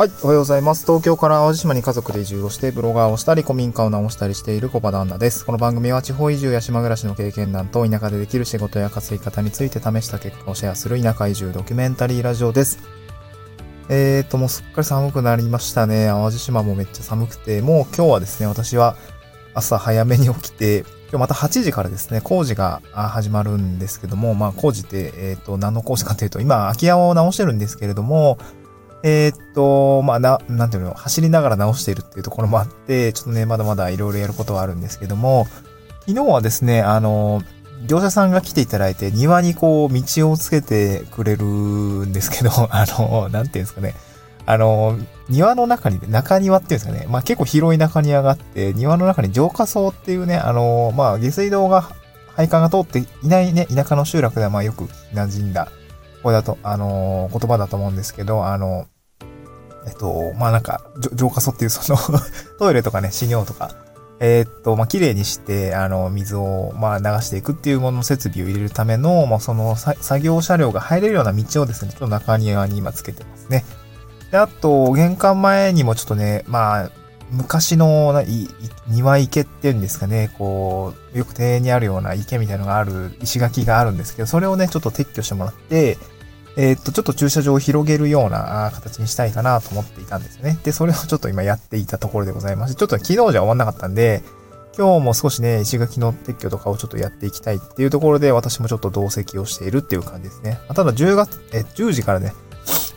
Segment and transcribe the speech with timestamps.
[0.00, 0.86] はい、おはようございます。
[0.86, 5.44] 東京から淡路島に家族で移住をして、ブロガーをしたり、古民家を直したりしている小場旦那です。
[5.44, 12.78] この番組は地方移住や島暮らしの経験談と田舎でできる仕事や稼ぎ方について試した結果をシェアする田舎移住ドキュメンタリーラジオです。
[13.90, 16.06] えーと、もうすっかり寒くなりましたね。
[16.06, 18.96] 淡路島もめっちゃ寒くて、もう今日はですね、私は
[19.52, 28.38] 朝早めに起きて、今日また8時からですね、工事が始まるんですけども、まあ工事って、えっ、ー、と、何の工事かというと、今空き家を直してるんですけれども、
[29.02, 35.46] えー、っと、まあ、な、なんていうの、走りながら直しているっていうところもあって、ちょっとね、まだまだいろいろやることはあるんですけども、
[36.06, 37.42] 昨日はですね、あの、
[37.86, 43.94] 業者さんが来ていただいて、庭にこう、道をつけてくれるんですけど、 あの、なんていうんですかね。
[44.44, 47.06] あの、庭の中に、中庭っていうんですかね。
[47.08, 51.90] まあ結構広い中庭があって、庭の中に浄化層っていうね、あの、まあ下水道が、
[52.36, 55.70] 配管が通っていないね、田舎の集落ではまあよく馴染んだ
[56.22, 58.86] これだと、あのー、言葉だと思うんですけど、あの、
[59.86, 60.82] えっと、まあ、なんか、
[61.14, 61.98] 浄化素っていうその
[62.58, 63.70] トイレとかね、死尿とか、
[64.20, 73.64] えー、っと、まあ、綺麗にして、あの、水を、まあ、流していくっていうものの設備を入れるための、まあ、その、作業車両が入れるような道をですね、ちょっと中庭に今つけてますね。
[74.30, 76.90] で、あと、玄関前にもちょっとね、まあ、
[77.30, 78.22] 昔のな
[78.88, 85.96] 庭池っていうんですかね、こう、よく庭園にあるような池みたいのがある、石垣があるんですけど、それをね、ちょっと撤去してもらって、
[86.56, 90.58] えー、っと、ちょっと駐車場を広げるような形にしたいかなと思っていたんですね。
[90.64, 94.22] で、それをちょっと今やっていたところでございまして、ちょっと昨日じゃ終わんなかったんで、
[94.76, 100.58] 今日も少しね、石垣の撤去とかをちょっとやっていきたいっていうところで、私もちょっと同席をしているっていう感じですね。
[100.68, 102.34] ただ10月、え、10時からね、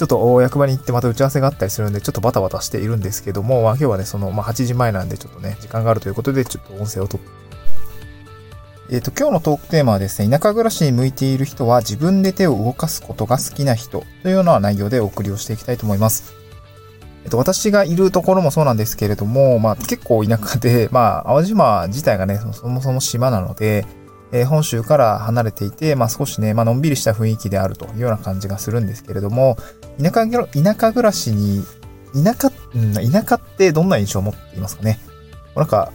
[0.00, 7.20] ちょっと役場に行ってまた打ち合わせがあったりするんで、ちょっとバタバタしているんですけども、まあ今日はね、その、まあ8時前なんでちょっとね、時間があるということで、ちょっと音声をと
[8.88, 16.32] えっ、ー、と、今日のトークテーマはですね、田舎暮らしに向いている人は自分で手を動かすことが好きな人というような内容でお送りをしていきたいと思います。
[17.24, 23.84] えっと、私がいるところもそうなんですけれども、まあ結構田舎で、まあ淡路島自体がね、そもそも島なので、
[24.32, 29.56] えー、本州から離れていて、まあ少しね、まあのんびりした雰囲気であるというような感じがするんですけれども、
[29.98, 31.64] 田舎、田舎暮らしに、
[32.12, 34.98] 田舎、うん、田舎ってどんな印象を持っていますかね？
[35.54, 35.92] なんか、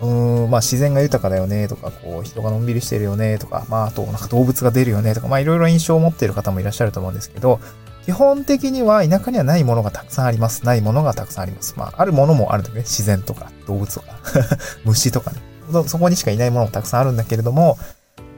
[0.00, 7.60] うん、まあ自然が豊かだよねとか、こう人がのんびりしてるよねとか、まああとなんか動物が出るよねとか、まあいろいろ印象を持っている方もいらっしゃると思うんですけど、
[8.04, 10.66] 基本的には田舎にはないものがたくさんあります。
[10.66, 11.74] ないものがたくさんあります。
[11.78, 12.80] まああるものもあるんだね。
[12.80, 14.18] 自然とか動物とか
[14.84, 15.38] 虫とかね。
[15.86, 17.78] そこにしかいないものもたくさんあるんだけれども、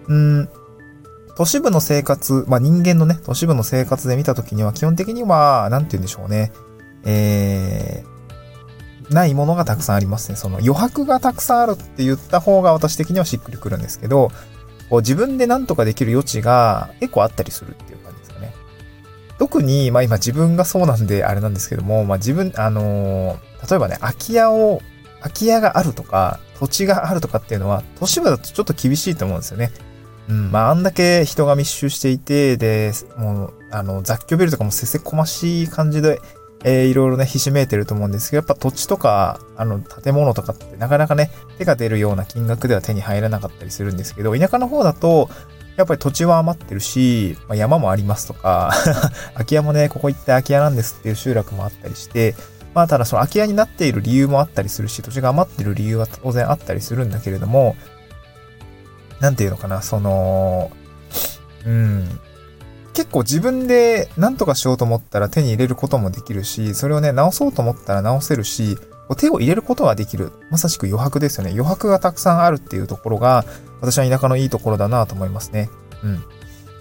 [0.09, 0.49] うん、
[1.37, 6.53] 都市部の生活、まあ人間のね、都市部の生活で見たときには基本的には、なんて言うんでしょうね。
[7.05, 10.37] えー、ないものがたくさんありますね。
[10.37, 14.31] その余白がたくさんあるって言った方が私的にはしっくりくるんですけど、
[14.89, 18.55] こう自分で何とかできる余地が結構あったりするっていう感じですかね。
[19.39, 24.81] 特に、まあ今自分がそうなんであれなんですけども、まあ自分、あのー、例えばね、空き家を、
[25.27, 29.73] 空き家があるとか、土地があるとかっていうのは、都市部だとちょっと厳しいと思うんですよね。
[30.29, 36.21] うん、まあ、あんだけ人が密集していて、で、もう、あの、雑居ビルとかもせせこましい感じで、
[36.65, 45.29] えー、いろいろね、ひしめいてると思うんですけど、やっぱ土地とか、あの、建物とかってなかなかね、手が出るような金額では手に入らなかったりするんですけど、田舎の方だと、
[45.77, 48.73] やっぱり土地は余ってるし、まあ、山もありますとか
[49.35, 52.35] 空き家もね、ここ行って空き家なんですっていう集落もあったりして、
[52.77, 57.75] まあただその空き家になっている理由もあったりするし、土地が余ってる理由は当然あったりするんだけれども、
[59.19, 60.71] なんていうのかな、その、
[61.65, 62.21] うん。
[62.93, 68.77] 結構自分で何とかしようと思ったら手に入れることもできるし、それをね、直そうと思ったら直せるし、
[69.17, 70.33] 手を入れることはできる。
[70.51, 71.53] まさしく余白ですよね。
[71.53, 73.47] 余白がたくさんあるっていうところが、
[73.81, 75.71] 私は田舎のいいところだなと思いますね。
[76.05, 76.25] うん。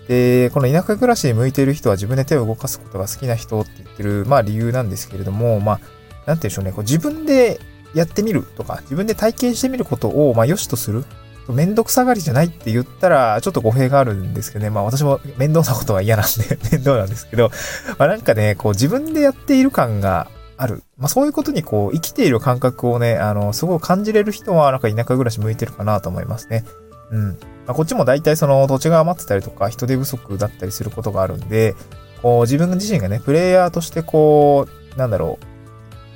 [0.09, 5.89] で、この田舎暮らしに向いている人は自分で手を動かすことが好きな人ってってる、まあ理由なんですけれども、まあ、なんて
[6.25, 6.71] 言うんでしょうね。
[6.71, 7.59] こう自分で
[7.93, 11.05] やってみるとか、自分で体験してみることを、まあ良しとする。
[11.47, 14.71] めんどくさがりじゃないって言ったら、ちょっと語弊があるんですけどね。
[14.71, 17.51] まあ私も面倒なことは嫌なんで 面倒なんですけど、
[17.97, 20.27] まあなんかね、こう自分でやっている感が
[20.57, 20.83] ある。
[20.97, 26.65] まあそういうことにこう生きている感覚をね、あの、すごい感じれる人はなんか田舎暮らし向いてるかなと思いますね。
[27.11, 27.27] うん。
[27.67, 31.75] まあ、こっちも大体その土地が余ってたりとか人手不足だったりすることがあるんで、
[32.41, 35.39] 自分自身がね、プレイヤーとしてこう、なんだろ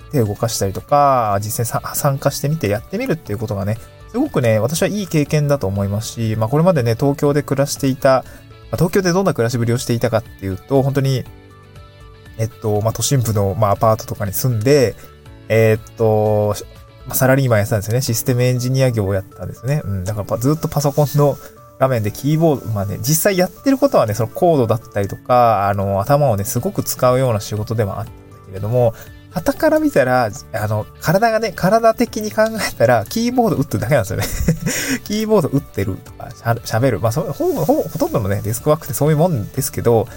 [0.08, 3.78] う、手を動かしたりとか、実際参加してみてやってみるっていうことがね、
[4.12, 8.26] すごくね、私はいい経験だと思いますし、まあこれまでね、東京で暮らしていた、
[8.72, 11.24] ま、東京でどんな暮らしぶりをしていたかっていうと、本当に、
[12.38, 14.96] えっと、まあ都心部の、まあアパートとかに住んで、
[15.48, 16.56] えっと、
[17.08, 18.02] ま、サラリーマンやってたんですよね。
[18.02, 19.82] システムエンジニア業をやったんですね。
[19.84, 20.04] うん。
[20.04, 21.38] だからずっとパソコンの
[21.80, 28.94] 画面でキーボード、まあね、実際やってることはね、そのコードだったりとか、あの、頭をね、すごく使うような仕事ではあったんだけれども、
[29.32, 34.26] 旗から見たら、あの、体がね、体的に考えたら、キーボード打ってるだけなんですよね
[35.06, 37.00] キーボード打ってるとか、喋る。
[37.00, 40.08] まあそほほ、ほとんどのね、デスクワークってそういうもんですけど、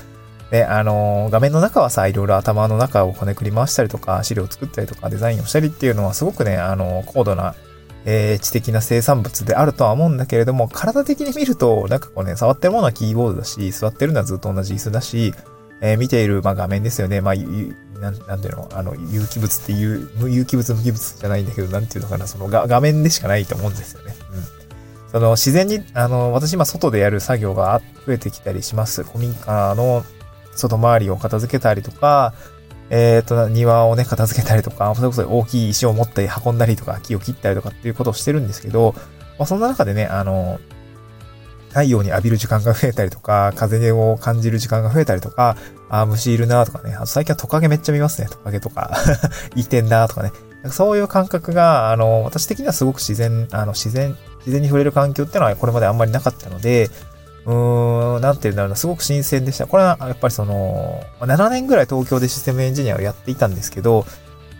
[0.50, 7.54] ね、あのー、画面の中はさ、いろいろ頭の中をこねくり回したりとか、資料を作ったりとか、デザインをしたりっていうのはすごくね、あのー、高度な、
[8.04, 15.34] えー、知的な生産物であるとは思うんだけれども、体的に見ると、なんかこうね、触ってるものはキーボードだし、座ってるのはずっと同じ椅子だし、
[15.80, 17.20] えー、見ている、まあ、画面ですよね。
[17.20, 18.68] まあ、なん、なんていうの？
[18.74, 24.14] あの、有機物っていう、無有機物無機物じゃないんだけど、なんていうのかな、その画面でしかないと思うんですよね。
[24.32, 25.10] うん。
[25.10, 29.02] その、自然に、あの、私今外でやる作業が増えてきたりします。
[29.04, 30.04] 古民家の
[30.54, 32.34] 外回りを片付けたりとか、
[32.94, 38.94] えっ、ー、と、庭をね、片付けたりとか、それこそ大きい石を持って運んだりとか、木を切ったりとかっていうことをしてるんですけど、
[39.38, 40.60] まあ、そんな中でね、あの、
[41.70, 45.56] 太陽に浴びる時間が増えたりとか、風を感じる時間が増えたりとか、
[45.88, 46.94] あ、虫いるなとかね。
[46.94, 48.28] あと最近はトカゲめっちゃ見ますね。
[48.30, 48.94] トカゲとか。
[49.56, 50.30] いてんなとかね。
[50.68, 56.90] そういう感覚が、あの、私的にはすごく自然、あの、自然、自然に触れる環境ってのはこれまであんまりなかったので、
[57.46, 59.66] うーん、なんていうんだろうな、すごく新鮮でした。
[59.66, 64.06] これはやっぱりその、7年ぐらい東京でシステムエンジニアをやっていたんですけど、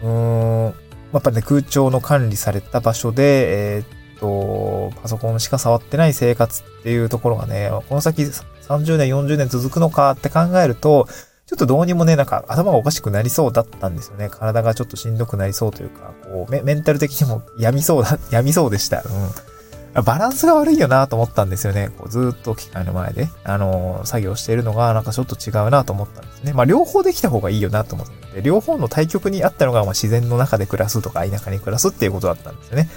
[0.02, 0.74] うーん、
[1.12, 11.08] やっぱね、空調の管理された場所で、えー、と、パソコンしか触ってない生活っていうところがね、この先30年、40年続くのかって考えると、
[11.46, 14.28] ちょっとどうにもね、なんか頭がおかしくなりそうだったんですよね。
[14.30, 18.98] 体がちょっとしんどくなりそうというか、こう、メメンタル的にも病みそうだ、病みそうでした。
[18.98, 19.51] うん。
[19.94, 21.90] バランスが悪いよなと思ったんですよね。
[21.98, 26.54] こうずっと機械の前で、あのー、作業しているのがなんかちょっと違うなと思ったんですね。
[26.54, 32.88] まあ両方できた方がいいよなと思って両方の対局にあったのが、まあ自然の中で暮らすとか田舎に暮らすっていうことだったんですよね。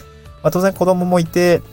[0.42, 1.64] まあ、当然子供もいて、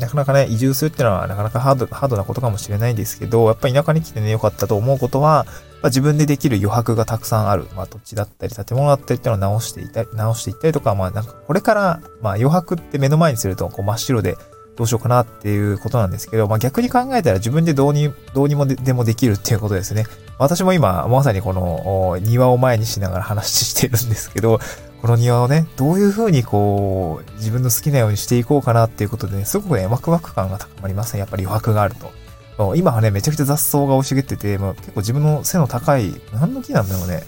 [0.00, 5.46] なかなかね、移住するっていうのはなかなかハード、ハードなことかもしれないんですけど、やっぱり田舎に来てね、良かったと思うことは、
[5.82, 7.66] まあ、自分でできる余白がたくさんある。
[7.76, 14.36] まあ、土地だったり、建物だったりっていうのを直していたり、直していったりとか、まあ、なんか、これから、まあ、余白って目の前にすると、こう、真っ白で、
[14.76, 20.04] どうしようかなっていうことなんですけど、まあ、逆に考えたら自分でどうに、どうにもででもできるっていうことですね。
[20.38, 24.60] 私も今、まさにこの、庭を前にしながら話してるんですけど、
[25.02, 31.20] この庭をね、どういう風にこう、自分の好きなようにしていこうかなっていうことでね、すごくね、ワクワク感が高まりますね。
[31.20, 32.74] やっぱり余白があると。
[32.74, 37.22] 今はね、めちゃくちゃ雑草が生い茂ってて、まあ、結構自分の背の高い、何の木なんだろうね。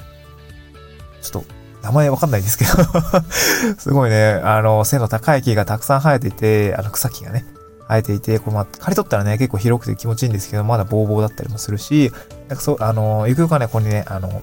[1.21, 2.73] ちょっと、名前わかんないんですけど
[3.79, 7.45] すごいね、あの、背の高い木がたくさん生えていて、あの草木がね、
[7.89, 12.11] 生えていて、これまあ、刈り取ったらね、結構広くて気持ちいいんですけど、まだボーボーだったりもするし、
[12.49, 14.43] なんかそう、あの、ゆくゆくはね、ここにね、あの、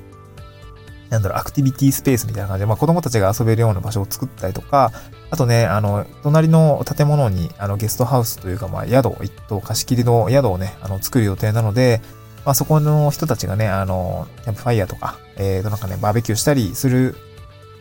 [1.15, 4.91] なんだろう、アクティビティスペースみたいな感じで、まあ子供たちが遊べるような場所を作ったりとか、
[5.31, 12.01] あとね、あの、隣の建物に、あの、ゲストハウスというか、まあ宿、一棟貸し切りの宿をね、あの、作る予定なので、
[12.45, 17.15] まあそこの人たちがね、あの、キャンプファイヤーとか、えーと、なんかね、バーベキューしたりする、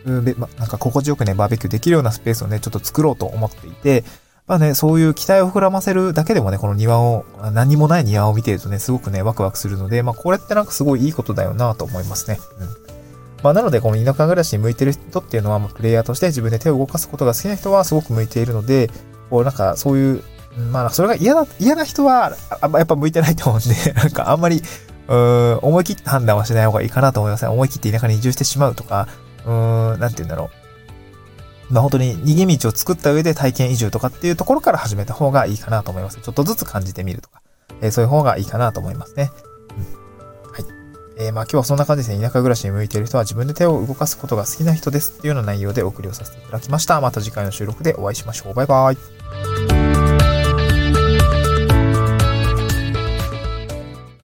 [0.05, 4.03] なんか心地よくね、バーベキューできるようなスペースをね、ちょっと作ろうと思っていて、
[4.47, 12.39] まあね、そういう期待を膨らませるだけでもね、この庭を、何もない庭を見てるとね、すごくね、ワクワクするので、まあこれってなんかすごいいいことだよなと思いますね。
[12.59, 12.84] うん。
[13.45, 18.89] まあ、なので、この田舎暮らしに向いてる人っていうのは、まあ、プレイヤーとして自分で手を動かすことが好きな人はすごく向いているので、
[19.29, 20.23] こう、なんか、そういう、
[20.71, 24.63] まあ、それが嫌だ、嫌な人は、やっぱ向いてないと思うんで、 なんか、あんまり、
[25.07, 27.49] うーん、思い切って判断はしない方がいいかなと思いますね。
[27.49, 29.07] 思い切って田舎に移住してしまうとか、
[29.45, 30.49] うーん、なんて言うんだろ
[31.69, 31.73] う。
[31.73, 36.19] まあ本当に逃げ道を作った上で体験移住とかっていうところから始めた方がいいかなと思います。
[36.19, 37.41] ちょっとずつ感じてみるとか、
[37.81, 39.31] えー、そういう方がいいかなと思いますね。
[41.17, 42.21] えー、まあ今日はそんな感じですね。
[42.21, 46.99] 田舎暮らしに向いている人は自分で手を動かすことが好きな人ですっていうような内容でお送りをさせていただきました。
[47.01, 48.53] また次回の収録でお会いしましょう。
[48.53, 49.14] バイバイ。